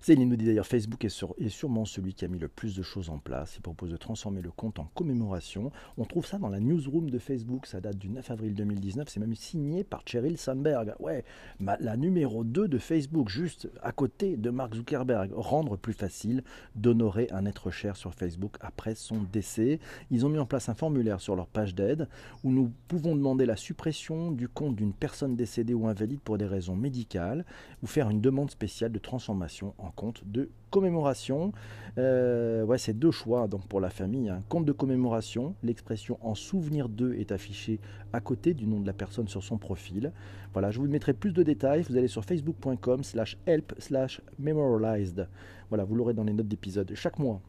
Céline 0.00 0.28
nous 0.28 0.36
dit 0.36 0.44
d'ailleurs 0.44 0.66
Facebook 0.66 1.04
est, 1.04 1.48
sûrement 1.48 1.84
celui 1.84 2.14
qui 2.14 2.24
a 2.24 2.28
mis 2.28 2.38
le 2.38 2.48
plus 2.48 2.76
de 2.76 2.82
choses 2.82 3.10
en 3.10 3.18
place. 3.18 3.56
Il 3.56 3.62
propose 3.62 3.90
de 3.90 3.96
transformer 3.96 4.40
le 4.42 4.50
compte 4.50 4.78
en 4.78 4.88
commémoration. 4.94 5.72
On 5.96 6.04
trouve 6.04 6.24
ça 6.24 6.38
dans 6.38 6.48
la 6.48 6.60
newsroom 6.60 7.10
de 7.10 7.18
Facebook. 7.18 7.66
Ça 7.66 7.80
date 7.80 7.98
du 7.98 8.08
9 8.08 8.30
avril 8.30 8.54
2019. 8.54 9.08
C'est 9.08 9.20
même 9.20 9.34
signé 9.34 9.82
par 9.82 10.02
Cheryl 10.06 10.38
Sandberg. 10.38 10.94
Ouais, 11.00 11.24
la 11.60 11.96
numéro 11.96 12.44
2 12.44 12.68
de 12.68 12.78
Facebook, 12.78 13.28
juste 13.28 13.68
à 13.82 13.92
côté 13.92 14.36
de 14.36 14.50
Mark 14.50 14.74
Zuckerberg. 14.74 15.32
Rendre 15.34 15.76
plus 15.76 15.92
facile 15.92 16.44
d'honorer 16.76 17.28
un 17.32 17.44
être 17.44 17.70
cher 17.70 17.96
sur 17.96 18.14
Facebook 18.14 18.56
après 18.60 18.94
son 18.94 19.22
décès. 19.32 19.80
Ils 20.10 20.24
ont 20.24 20.28
mis 20.28 20.38
en 20.38 20.46
place 20.46 20.68
un 20.68 20.74
formulaire 20.74 21.20
sur 21.20 21.34
leur 21.34 21.48
page 21.48 21.74
d'aide 21.74 22.08
où 22.44 22.50
nous 22.50 22.72
pouvons 22.86 23.16
demander 23.16 23.46
la 23.46 23.56
suppression 23.56 24.30
du 24.30 24.48
compte 24.48 24.76
d'une 24.76 24.92
personne 24.92 25.36
décédée 25.36 25.74
ou 25.74 25.88
invalide 25.88 26.20
pour 26.20 26.38
des 26.38 26.46
raisons 26.46 26.76
médicales 26.76 27.44
ou 27.82 27.86
faire 27.86 28.10
une 28.10 28.20
demande 28.20 28.50
spéciale 28.50 28.92
de 28.92 28.98
transformation 28.98 29.74
en 29.78 29.87
compte 29.90 30.22
de 30.26 30.50
commémoration. 30.70 31.52
Euh, 31.98 32.64
ouais, 32.64 32.78
c'est 32.78 32.92
deux 32.92 33.10
choix 33.10 33.48
donc 33.48 33.66
pour 33.66 33.80
la 33.80 33.90
famille. 33.90 34.28
Un 34.28 34.42
compte 34.48 34.64
de 34.64 34.72
commémoration, 34.72 35.54
l'expression 35.62 36.18
en 36.22 36.34
souvenir 36.34 36.88
d'eux 36.88 37.14
est 37.14 37.32
affichée 37.32 37.80
à 38.12 38.20
côté 38.20 38.54
du 38.54 38.66
nom 38.66 38.80
de 38.80 38.86
la 38.86 38.92
personne 38.92 39.28
sur 39.28 39.42
son 39.42 39.58
profil. 39.58 40.12
Voilà, 40.52 40.70
je 40.70 40.78
vous 40.78 40.86
mettrai 40.86 41.12
plus 41.12 41.32
de 41.32 41.42
détails. 41.42 41.82
Vous 41.82 41.96
allez 41.96 42.08
sur 42.08 42.24
facebook.com 42.24 43.02
slash 43.02 43.36
help 43.46 43.74
slash 43.78 44.20
memorialized. 44.38 45.28
Voilà, 45.68 45.84
vous 45.84 45.94
l'aurez 45.94 46.14
dans 46.14 46.24
les 46.24 46.32
notes 46.32 46.48
d'épisode. 46.48 46.92
Chaque 46.94 47.18
mois, 47.18 47.40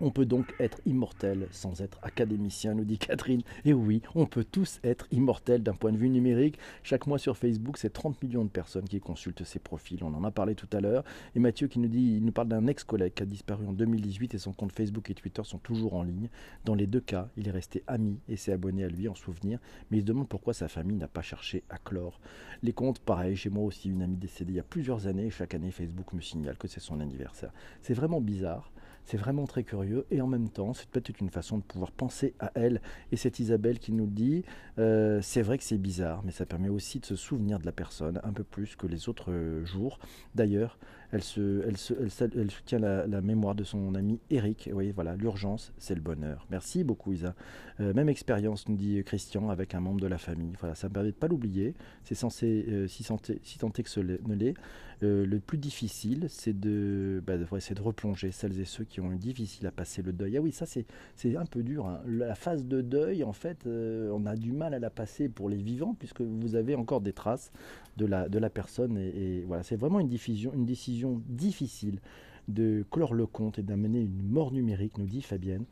on 0.00 0.10
peut 0.10 0.26
donc 0.26 0.54
être 0.58 0.80
immortel 0.86 1.46
sans 1.50 1.80
être 1.80 1.98
académicien, 2.02 2.74
nous 2.74 2.84
dit 2.84 2.98
Catherine. 2.98 3.42
Et 3.64 3.72
oui, 3.72 4.02
on 4.14 4.26
peut 4.26 4.44
tous 4.44 4.80
être 4.84 5.06
immortels 5.10 5.62
d'un 5.62 5.74
point 5.74 5.92
de 5.92 5.96
vue 5.96 6.10
numérique. 6.10 6.58
Chaque 6.82 7.06
mois 7.06 7.18
sur 7.18 7.36
Facebook, 7.36 7.78
c'est 7.78 7.92
30 7.92 8.22
millions 8.22 8.44
de 8.44 8.50
personnes 8.50 8.88
qui 8.88 9.00
consultent 9.00 9.44
ces 9.44 9.58
profils. 9.58 10.02
On 10.04 10.14
en 10.14 10.24
a 10.24 10.30
parlé 10.30 10.54
tout 10.54 10.68
à 10.72 10.80
l'heure. 10.80 11.04
Et 11.34 11.40
Mathieu 11.40 11.68
qui 11.68 11.78
nous 11.78 11.88
dit, 11.88 12.16
il 12.16 12.24
nous 12.24 12.32
parle 12.32 12.48
d'un 12.48 12.66
ex-collègue 12.66 13.14
qui 13.14 13.22
a 13.22 13.26
disparu 13.26 13.66
en 13.66 13.72
2018 13.72 14.34
et 14.34 14.38
son 14.38 14.52
compte 14.52 14.72
Facebook 14.72 15.10
et 15.10 15.14
Twitter 15.14 15.42
sont 15.44 15.58
toujours 15.58 15.94
en 15.94 16.02
ligne. 16.02 16.28
Dans 16.64 16.74
les 16.74 16.86
deux 16.86 17.00
cas, 17.00 17.28
il 17.36 17.48
est 17.48 17.52
resté 17.52 17.82
ami 17.86 18.18
et 18.28 18.36
s'est 18.36 18.52
abonné 18.52 18.84
à 18.84 18.88
lui 18.88 19.08
en 19.08 19.14
souvenir, 19.14 19.58
mais 19.90 19.98
il 19.98 20.00
se 20.00 20.06
demande 20.06 20.28
pourquoi 20.28 20.52
sa 20.52 20.68
famille 20.68 20.96
n'a 20.96 21.08
pas 21.08 21.22
cherché 21.22 21.62
à 21.70 21.78
clore. 21.78 22.20
Les 22.62 22.72
comptes, 22.72 22.98
pareil, 22.98 23.36
chez 23.36 23.50
moi 23.50 23.64
aussi, 23.64 23.88
une 23.88 24.02
amie 24.02 24.16
décédée 24.16 24.50
il 24.50 24.56
y 24.56 24.60
a 24.60 24.64
plusieurs 24.64 25.06
années, 25.06 25.30
chaque 25.30 25.54
année 25.54 25.70
Facebook 25.70 26.12
me 26.12 26.20
signale 26.20 26.58
que 26.58 26.68
c'est 26.68 26.80
son 26.80 27.00
anniversaire. 27.00 27.52
C'est 27.82 27.94
vraiment 27.94 28.20
bizarre. 28.20 28.72
C'est 29.04 29.16
vraiment 29.16 29.46
très 29.46 29.64
curieux 29.64 30.06
et 30.10 30.20
en 30.20 30.26
même 30.26 30.48
temps, 30.48 30.72
c'est 30.72 30.88
peut-être 30.88 31.20
une 31.20 31.30
façon 31.30 31.58
de 31.58 31.62
pouvoir 31.62 31.90
penser 31.90 32.34
à 32.38 32.52
elle. 32.54 32.80
Et 33.12 33.16
c'est 33.16 33.40
Isabelle 33.40 33.78
qui 33.78 33.92
nous 33.92 34.04
le 34.04 34.12
dit. 34.12 34.44
Euh, 34.78 35.20
c'est 35.22 35.42
vrai 35.42 35.58
que 35.58 35.64
c'est 35.64 35.78
bizarre, 35.78 36.22
mais 36.24 36.32
ça 36.32 36.46
permet 36.46 36.68
aussi 36.68 37.00
de 37.00 37.06
se 37.06 37.16
souvenir 37.16 37.58
de 37.58 37.66
la 37.66 37.72
personne 37.72 38.20
un 38.22 38.32
peu 38.32 38.44
plus 38.44 38.76
que 38.76 38.86
les 38.86 39.08
autres 39.08 39.32
jours. 39.64 39.98
D'ailleurs, 40.34 40.78
elle, 41.12 41.22
soutient 41.22 42.78
la, 42.78 43.20
mémoire 43.20 43.54
de 43.54 43.64
son 43.64 43.94
ami 43.94 44.20
Eric. 44.30 44.70
Voilà, 44.94 45.16
l'urgence, 45.16 45.72
c'est 45.78 45.94
le 45.94 46.00
bonheur. 46.00 46.46
Merci 46.50 46.84
beaucoup, 46.84 47.12
Isa. 47.12 47.34
Euh, 47.80 47.92
même 47.94 48.08
expérience, 48.08 48.68
nous 48.68 48.76
dit 48.76 49.02
Christian, 49.04 49.50
avec 49.50 49.74
un 49.74 49.80
membre 49.80 50.00
de 50.00 50.06
la 50.06 50.18
famille. 50.18 50.52
Voilà, 50.60 50.74
ça 50.74 50.88
me 50.88 50.94
permet 50.94 51.10
de 51.10 51.14
pas 51.14 51.28
l'oublier. 51.28 51.74
C'est 52.04 52.14
censé, 52.14 52.64
euh, 52.68 52.86
si, 52.86 53.04
si 53.42 53.58
tant 53.58 53.70
que 53.70 53.88
ce 53.88 54.00
ne 54.00 54.34
l'est. 54.34 54.54
Euh, 55.02 55.24
le 55.24 55.40
plus 55.40 55.56
difficile, 55.56 56.26
c'est 56.28 56.58
de, 56.58 57.22
bah, 57.26 57.38
de, 57.38 57.46
replonger 57.80 58.32
celles 58.32 58.60
et 58.60 58.66
ceux 58.66 58.84
qui 58.84 59.00
ont 59.00 59.10
eu 59.12 59.16
difficile 59.16 59.66
à 59.66 59.70
passer 59.70 60.02
le 60.02 60.12
deuil. 60.12 60.36
Ah 60.36 60.42
oui, 60.42 60.52
ça 60.52 60.66
c'est 60.66 61.36
un 61.36 61.46
peu 61.46 61.62
dur. 61.62 61.86
Hein. 61.86 62.02
La 62.06 62.34
phase 62.34 62.66
de 62.66 62.82
deuil, 62.82 63.24
en 63.24 63.32
fait, 63.32 63.66
on 63.66 64.26
a 64.26 64.36
du 64.36 64.52
mal 64.52 64.74
à 64.74 64.78
la 64.78 64.90
passer 64.90 65.30
pour 65.30 65.48
les 65.48 65.56
vivants, 65.56 65.96
puisque 65.98 66.20
vous 66.20 66.54
avez 66.54 66.74
encore 66.74 67.00
des 67.00 67.14
traces 67.14 67.50
de 67.96 68.04
la, 68.04 68.28
de 68.28 68.38
la 68.38 68.50
personne. 68.50 68.98
Et, 68.98 69.42
voilà, 69.46 69.62
c'est 69.62 69.76
vraiment 69.76 70.00
une, 70.00 70.08
diffusion, 70.08 70.52
une 70.52 70.66
décision 70.66 70.99
difficile 71.28 72.00
de 72.48 72.84
clore 72.90 73.14
le 73.14 73.26
compte 73.26 73.58
et 73.58 73.62
d'amener 73.62 74.00
une 74.00 74.22
mort 74.22 74.52
numérique, 74.52 74.98
nous 74.98 75.06
dit 75.06 75.22
Fabienne. 75.22 75.64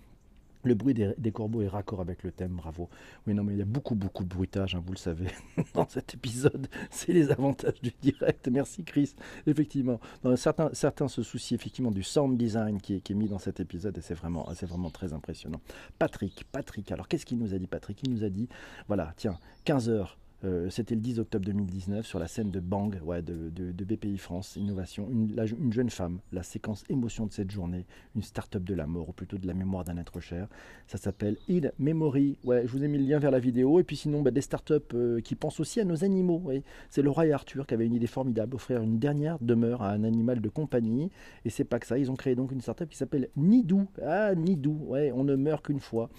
Le 0.64 0.74
bruit 0.74 0.92
des, 0.92 1.32
corbeaux 1.32 1.62
est 1.62 1.68
raccord 1.68 2.00
avec 2.00 2.24
le 2.24 2.32
thème, 2.32 2.56
bravo. 2.56 2.88
Oui, 3.26 3.32
non, 3.32 3.44
mais 3.44 3.52
il 3.54 3.58
y 3.58 3.62
a 3.62 3.64
beaucoup, 3.64 3.94
beaucoup 3.94 4.24
de 4.24 4.28
bruitage, 4.28 4.74
hein, 4.74 4.82
vous 4.84 4.92
le 4.92 4.98
savez, 4.98 5.28
dans 5.74 5.88
cet 5.88 6.14
épisode. 6.14 6.66
C'est 6.90 7.12
les 7.12 7.30
avantages 7.30 7.80
du 7.80 7.92
direct. 8.02 8.48
Merci, 8.48 8.82
Chris. 8.82 9.14
Effectivement, 9.46 10.00
certains, 10.34 10.70
certains 10.72 11.06
se 11.06 11.22
soucient 11.22 11.54
effectivement 11.54 11.92
du 11.92 12.02
sound 12.02 12.36
design 12.36 12.80
qui 12.80 12.94
est, 12.94 13.10
mis 13.10 13.28
dans 13.28 13.38
cet 13.38 13.60
épisode 13.60 13.96
et 13.98 14.00
c'est 14.00 14.14
vraiment, 14.14 14.48
c'est 14.54 14.66
vraiment 14.66 14.90
très 14.90 15.12
impressionnant. 15.12 15.60
Patrick, 15.98 16.44
Patrick, 16.50 16.90
alors 16.90 17.06
qu'est-ce 17.06 17.24
qu'il 17.24 17.38
nous 17.38 17.54
a 17.54 17.58
dit, 17.58 17.68
Patrick? 17.68 18.00
Il 18.02 18.10
nous 18.10 18.24
a 18.24 18.28
dit, 18.28 18.48
voilà, 18.88 19.14
tiens, 19.16 19.38
15 19.64 19.88
heures 19.88 20.18
euh, 20.44 20.70
c'était 20.70 20.94
le 20.94 21.00
10 21.00 21.18
octobre 21.18 21.44
2019 21.46 22.06
sur 22.06 22.20
la 22.20 22.28
scène 22.28 22.50
de 22.50 22.60
Bang 22.60 23.00
ouais, 23.02 23.22
de, 23.22 23.50
BPI 23.72 24.18
France 24.18 24.54
Innovation. 24.56 25.08
Une, 25.10 25.72
jeune 25.72 25.90
femme, 25.90 26.20
la 26.32 26.42
séquence 26.42 26.84
émotion 26.88 27.26
de 27.26 27.32
cette 27.32 27.50
journée, 27.50 27.86
une 28.14 28.22
start-up 28.22 28.62
de 28.62 28.74
la 28.74 28.86
mort, 28.86 29.08
ou 29.08 29.12
plutôt 29.12 29.36
de 29.36 29.46
la 29.46 29.54
mémoire 29.54 29.84
d'un 29.84 29.96
être 29.96 30.20
cher. 30.20 30.46
Ça 30.86 30.96
s'appelle 30.96 31.36
In 31.50 31.70
Memory. 31.78 32.38
Ouais, 32.44 32.62
je 32.66 32.72
vous 32.72 32.84
ai 32.84 32.88
mis 32.88 32.98
le 32.98 33.04
lien 33.04 33.18
vers 33.18 33.32
la 33.32 33.40
vidéo. 33.40 33.80
Et 33.80 33.84
puis 33.84 33.96
sinon, 33.96 34.22
bah, 34.22 34.30
des 34.30 34.40
start-up 34.40 34.92
euh, 34.94 35.20
qui 35.20 35.34
pensent 35.34 35.58
aussi 35.58 35.80
à 35.80 35.84
nos 35.84 36.04
animaux. 36.04 36.50
C'est 36.88 37.02
Laura 37.02 37.26
et 37.26 37.32
Arthur 37.32 37.66
qui 37.66 37.74
avaient 37.74 37.86
une 37.86 37.94
idée 37.94 38.06
formidable, 38.06 38.54
offrir 38.54 38.80
une 38.80 38.98
dernière 38.98 39.38
demeure 39.40 39.82
à 39.82 39.90
un 39.90 40.04
animal 40.04 40.40
de 40.40 40.48
compagnie. 40.48 41.10
Et 41.44 41.50
c'est 41.50 41.64
pas 41.64 41.80
que 41.80 41.86
ça, 41.86 41.98
ils 41.98 42.10
ont 42.10 42.16
créé 42.16 42.36
donc 42.36 42.52
une 42.52 42.60
start-up 42.60 42.88
qui 42.88 42.96
s'appelle 42.96 43.28
Nidou. 43.36 43.88
Ah, 44.02 44.34
Nidou, 44.36 44.78
ouais, 44.86 45.10
on 45.12 45.24
ne 45.24 45.34
meurt 45.34 45.64
qu'une 45.64 45.80
fois, 45.80 46.10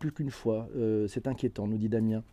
plus 0.00 0.10
qu'une 0.10 0.30
fois. 0.30 0.68
Euh, 0.76 1.06
c'est 1.06 1.28
inquiétant, 1.28 1.68
nous 1.68 1.78
dit 1.78 1.88
Damien. 1.88 2.24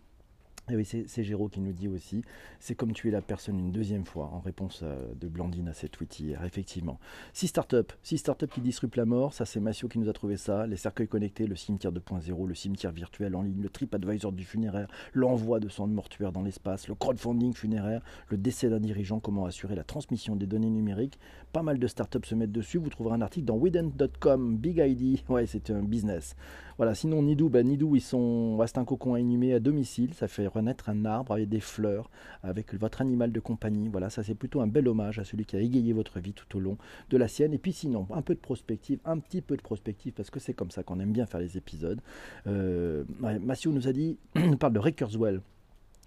Et 0.72 0.76
oui, 0.76 0.84
c'est 0.84 1.24
Géraud 1.24 1.48
qui 1.48 1.60
nous 1.60 1.74
dit 1.74 1.88
aussi, 1.88 2.24
c'est 2.60 2.74
comme 2.74 2.92
tuer 2.92 3.12
la 3.12 3.22
personne 3.22 3.60
une 3.60 3.72
deuxième 3.72 4.04
fois, 4.04 4.32
en 4.34 4.40
réponse 4.40 4.84
de 4.84 5.28
Blandine 5.28 5.68
à 5.68 5.74
cette 5.74 5.92
tweet 5.92 6.20
hier, 6.20 6.44
effectivement. 6.44 7.00
Six 7.34 7.50
startups, 7.50 7.94
six 8.02 8.18
startups 8.18 8.48
qui 8.48 8.62
disruptent 8.62 8.96
la 8.96 9.06
mort, 9.06 9.34
ça 9.34 9.46
c'est 9.46 9.60
Massio 9.60 9.88
qui 9.88 10.00
nous 10.00 10.10
a 10.10 10.14
trouvé 10.14 10.38
ça, 10.38 10.66
les 10.66 10.76
cercueils 10.76 11.08
connectés, 11.08 11.46
le 11.46 11.56
cimetière 11.56 11.92
2.0, 11.92 12.48
le 12.48 12.56
cimetière 12.56 12.92
virtuel 12.92 13.36
en 13.36 13.44
ligne, 13.44 13.62
le 13.62 13.70
trip 13.70 13.94
advisor 13.94 14.32
du 14.32 14.44
funéraire, 14.44 14.88
l'envoi 15.14 15.60
de 15.60 15.70
son 15.70 15.86
mortuaire 15.86 16.32
dans 16.32 16.42
l'espace, 16.42 16.88
le 16.88 16.96
crowdfunding 16.96 17.54
funéraire, 17.54 18.02
le 18.30 18.38
décès 18.38 18.68
d'un 18.68 18.80
dirigeant, 18.80 19.20
comment 19.20 19.46
assurer 19.46 19.76
la 19.76 19.84
transmission 19.84 20.36
des 20.36 20.48
données 20.48 20.72
numériques. 20.72 21.20
Pas 21.54 21.62
mal 21.62 21.78
de 21.78 21.86
startups 21.86 22.26
se 22.28 22.34
mettent 22.34 22.52
dessus, 22.52 22.80
vous 22.80 22.90
trouverez 22.90 23.14
un 23.16 23.22
article 23.22 23.46
dans 23.46 23.56
Widen.com, 23.56 24.58
Big 24.58 24.80
ID, 24.80 25.20
ouais 25.30 25.46
c'est 25.46 25.70
un 25.70 25.84
business. 25.84 26.36
Voilà, 26.78 26.96
sinon 26.96 27.22
Nidou, 27.22 27.50
ben, 27.50 27.66
Nidou, 27.66 27.96
ils 27.96 28.02
sont, 28.02 28.60
c'est 28.66 28.80
un 28.80 28.84
cocon 28.84 29.14
à 29.14 29.20
inhumer 29.20 29.54
à 29.54 29.60
domicile, 29.60 30.14
ça 30.14 30.28
fait 30.28 30.48
un 30.58 31.06
arbre 31.06 31.34
avec 31.34 31.50
des 31.50 31.60
fleurs, 31.60 32.10
avec 32.44 32.74
votre 32.74 33.02
animal 33.02 33.32
de 33.32 33.40
compagnie. 33.40 33.90
Voilà, 33.90 34.10
ça 34.10 34.24
c'est 34.24 34.36
plutôt 34.36 34.62
un 34.62 34.68
bel 34.68 34.88
hommage 34.88 35.20
à 35.20 35.24
celui 35.24 35.46
qui 35.46 35.56
a 35.56 35.60
égayé 35.60 35.94
votre 35.94 36.20
vie 36.20 36.34
tout 36.34 36.58
au 36.58 36.60
long 36.60 36.78
de 37.10 37.18
la 37.18 37.28
sienne. 37.28 37.54
Et 37.54 37.58
puis 37.58 37.74
sinon, 37.74 38.08
un 38.12 38.22
peu 38.22 38.36
de 38.36 38.40
prospective, 38.40 39.00
un 39.06 39.20
petit 39.20 39.42
peu 39.42 39.58
de 39.58 39.62
prospective, 39.62 40.14
parce 40.14 40.30
que 40.30 40.40
c'est 40.40 40.54
comme 40.54 40.72
ça 40.72 40.84
qu'on 40.84 41.00
aime 41.00 41.12
bien 41.12 41.26
faire 41.26 41.40
les 41.40 41.58
épisodes. 41.58 42.02
Euh, 42.48 43.04
nous 43.66 43.88
a 43.88 43.94
dit, 43.94 44.18
nous 44.36 44.58
parle 44.58 44.74
de 44.74 44.80
Ray 44.80 44.94
Kurzweil. 44.94 45.40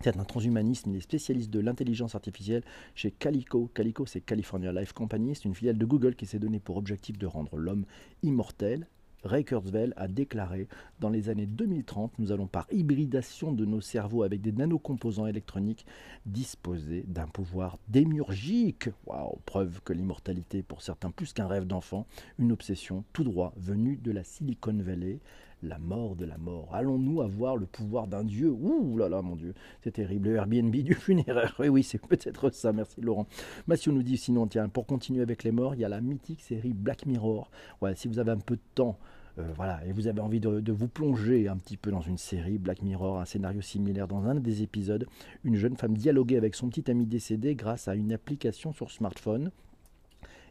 C'est 0.00 0.16
un 0.16 0.24
transhumaniste, 0.24 0.86
il 0.86 0.94
est 0.94 1.00
spécialiste 1.00 1.50
de 1.50 1.58
l'intelligence 1.58 2.14
artificielle 2.14 2.62
chez 2.94 3.10
Calico. 3.10 3.68
Calico, 3.74 4.06
c'est 4.06 4.20
California 4.20 4.72
Life 4.72 4.92
Company, 4.92 5.34
c'est 5.34 5.44
une 5.46 5.56
filiale 5.56 5.76
de 5.76 5.84
Google 5.84 6.14
qui 6.14 6.24
s'est 6.24 6.38
donnée 6.38 6.60
pour 6.60 6.76
objectif 6.76 7.18
de 7.18 7.26
rendre 7.26 7.56
l'homme 7.56 7.84
immortel, 8.22 8.86
Ray 9.24 9.44
Kurzweil 9.44 9.92
a 9.96 10.06
déclaré 10.06 10.68
Dans 11.00 11.10
les 11.10 11.28
années 11.28 11.46
2030, 11.46 12.18
nous 12.18 12.30
allons 12.30 12.46
par 12.46 12.66
hybridation 12.70 13.52
de 13.52 13.64
nos 13.64 13.80
cerveaux 13.80 14.22
avec 14.22 14.40
des 14.40 14.52
nanocomposants 14.52 15.26
électroniques 15.26 15.86
disposer 16.24 17.04
d'un 17.08 17.26
pouvoir 17.26 17.78
démiurgique. 17.88 18.90
Waouh 19.06 19.38
Preuve 19.44 19.80
que 19.84 19.92
l'immortalité, 19.92 20.62
pour 20.62 20.82
certains, 20.82 21.10
plus 21.10 21.32
qu'un 21.32 21.48
rêve 21.48 21.66
d'enfant, 21.66 22.06
une 22.38 22.52
obsession 22.52 23.04
tout 23.12 23.24
droit 23.24 23.52
venue 23.56 23.96
de 23.96 24.12
la 24.12 24.22
Silicon 24.22 24.76
Valley 24.78 25.18
la 25.62 25.78
mort 25.78 26.16
de 26.16 26.24
la 26.24 26.38
mort. 26.38 26.68
Allons-nous 26.72 27.22
avoir 27.22 27.56
le 27.56 27.66
pouvoir 27.66 28.06
d'un 28.06 28.24
dieu? 28.24 28.50
Ouh 28.50 28.96
là 28.96 29.08
là, 29.08 29.22
mon 29.22 29.36
dieu, 29.36 29.54
c'est 29.82 29.92
terrible. 29.92 30.28
Le 30.28 30.36
Airbnb 30.36 30.74
du 30.74 30.94
funéraire. 30.94 31.54
Oui, 31.58 31.68
oui, 31.68 31.82
c'est 31.82 31.98
peut-être 31.98 32.50
ça. 32.50 32.72
Merci 32.72 33.00
Laurent. 33.00 33.26
Mathieu 33.66 33.92
nous 33.92 34.02
dit 34.02 34.16
sinon, 34.16 34.46
tiens, 34.46 34.68
pour 34.68 34.86
continuer 34.86 35.22
avec 35.22 35.44
les 35.44 35.52
morts, 35.52 35.74
il 35.74 35.80
y 35.80 35.84
a 35.84 35.88
la 35.88 36.00
mythique 36.00 36.42
série 36.42 36.72
Black 36.72 37.06
Mirror. 37.06 37.50
Ouais, 37.80 37.94
si 37.94 38.08
vous 38.08 38.18
avez 38.18 38.30
un 38.30 38.38
peu 38.38 38.56
de 38.56 38.62
temps. 38.74 38.98
Euh, 39.38 39.52
voilà, 39.54 39.84
et 39.86 39.92
vous 39.92 40.08
avez 40.08 40.20
envie 40.20 40.40
de, 40.40 40.58
de, 40.58 40.72
vous 40.72 40.88
plonger 40.88 41.46
un 41.46 41.56
petit 41.56 41.76
peu 41.76 41.92
dans 41.92 42.00
une 42.00 42.18
série, 42.18 42.58
Black 42.58 42.82
Mirror, 42.82 43.20
un 43.20 43.24
scénario 43.24 43.60
similaire 43.60 44.08
dans 44.08 44.26
un 44.26 44.34
des 44.34 44.64
épisodes, 44.64 45.06
une 45.44 45.54
jeune 45.54 45.76
femme 45.76 45.96
dialoguait 45.96 46.36
avec 46.36 46.56
son 46.56 46.68
petit 46.68 46.90
ami 46.90 47.06
décédé 47.06 47.54
grâce 47.54 47.86
à 47.86 47.94
une 47.94 48.12
application 48.12 48.72
sur 48.72 48.90
smartphone. 48.90 49.52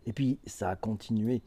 Et 0.07 0.13
puis 0.13 0.39
ça 0.47 0.69
a 0.69 0.75
continué 0.75 1.43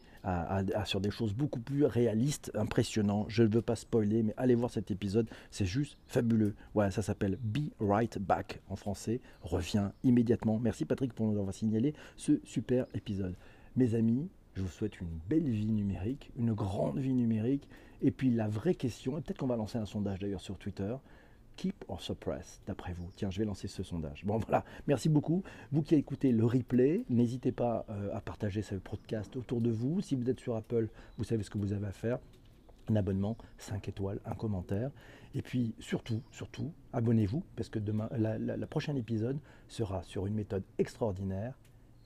sur 0.84 1.00
des 1.00 1.10
choses 1.10 1.32
beaucoup 1.32 1.60
plus 1.60 1.86
réalistes, 1.86 2.52
impressionnantes. 2.54 3.26
Je 3.28 3.42
ne 3.42 3.48
veux 3.48 3.62
pas 3.62 3.74
spoiler, 3.74 4.22
mais 4.22 4.34
allez 4.36 4.54
voir 4.54 4.70
cet 4.70 4.90
épisode, 4.90 5.28
c'est 5.50 5.64
juste 5.64 5.96
fabuleux. 6.06 6.54
Voilà, 6.74 6.90
ça 6.90 7.00
s'appelle 7.00 7.38
Be 7.42 7.70
Right 7.80 8.18
Back 8.18 8.60
en 8.68 8.76
français. 8.76 9.20
Reviens 9.40 9.92
immédiatement. 10.04 10.58
Merci 10.58 10.84
Patrick 10.84 11.14
pour 11.14 11.26
nous 11.26 11.38
avoir 11.38 11.54
signalé 11.54 11.94
ce 12.16 12.38
super 12.44 12.86
épisode. 12.94 13.34
Mes 13.76 13.94
amis, 13.94 14.28
je 14.54 14.62
vous 14.62 14.68
souhaite 14.68 15.00
une 15.00 15.08
belle 15.28 15.48
vie 15.48 15.72
numérique, 15.72 16.30
une 16.36 16.52
grande 16.52 16.98
vie 16.98 17.14
numérique. 17.14 17.66
Et 18.02 18.10
puis 18.10 18.30
la 18.30 18.48
vraie 18.48 18.74
question, 18.74 19.16
et 19.16 19.22
peut-être 19.22 19.38
qu'on 19.38 19.46
va 19.46 19.56
lancer 19.56 19.78
un 19.78 19.86
sondage 19.86 20.18
d'ailleurs 20.18 20.40
sur 20.40 20.58
Twitter, 20.58 20.94
keep 21.60 21.84
or 21.88 22.00
suppress, 22.00 22.62
d'après 22.66 22.94
vous? 22.94 23.10
Tiens, 23.16 23.30
je 23.30 23.38
vais 23.38 23.44
lancer 23.44 23.68
ce 23.68 23.82
sondage. 23.82 24.24
Bon, 24.24 24.38
voilà, 24.48 24.64
merci 24.86 25.10
beaucoup. 25.10 25.42
Vous 25.72 25.82
qui 25.82 25.94
écoutez 25.94 26.32
le 26.32 26.46
replay, 26.46 27.04
n'hésitez 27.10 27.52
pas 27.52 27.84
euh, 27.90 28.16
à 28.16 28.22
partager 28.22 28.62
ce 28.62 28.76
podcast 28.76 29.36
autour 29.36 29.60
de 29.60 29.70
vous. 29.70 30.00
Si 30.00 30.14
vous 30.14 30.30
êtes 30.30 30.40
sur 30.40 30.56
Apple, 30.56 30.88
vous 31.18 31.24
savez 31.24 31.42
ce 31.42 31.50
que 31.50 31.58
vous 31.58 31.74
avez 31.74 31.86
à 31.86 31.92
faire. 31.92 32.18
Un 32.88 32.96
abonnement, 32.96 33.36
5 33.58 33.90
étoiles, 33.90 34.20
un 34.24 34.34
commentaire. 34.34 34.90
Et 35.34 35.42
puis 35.42 35.74
surtout, 35.78 36.22
surtout, 36.30 36.72
abonnez-vous, 36.94 37.44
parce 37.56 37.68
que 37.68 37.78
demain, 37.78 38.08
la, 38.16 38.38
la 38.38 38.66
prochaine 38.66 38.96
épisode 38.96 39.38
sera 39.68 40.02
sur 40.02 40.26
une 40.26 40.34
méthode 40.34 40.64
extraordinaire, 40.78 41.58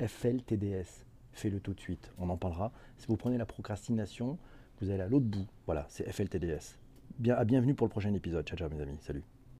FLTDS. 0.05 1.05
Fais-le 1.33 1.61
tout 1.61 1.75
de 1.75 1.81
suite, 1.81 2.13
on 2.19 2.29
en 2.29 2.37
parlera. 2.37 2.73
Si 2.99 3.07
vous 3.07 3.17
prenez 3.17 3.39
la 3.39 3.47
procrastination, 3.47 4.37
vous 4.81 4.91
allez 4.91 5.03
à 5.03 5.09
l'autre 5.09 5.27
bout. 5.27 5.47
Voilà, 5.67 5.87
c'est 5.89 6.11
FLTDS. 6.11 6.77
Bien, 7.19 7.37
à 7.37 7.45
bienvenue 7.45 7.75
pour 7.75 7.87
le 7.87 7.91
prochain 7.91 8.13
épisode. 8.13 8.45
Ciao, 8.45 8.59
ciao 8.59 8.69
mes 8.69 8.81
amis. 8.81 8.99
Salut. 9.01 9.23